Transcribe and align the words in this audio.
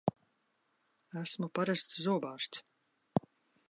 Esmu 1.23 1.51
parasts 1.61 2.01
zobārsts! 2.07 2.67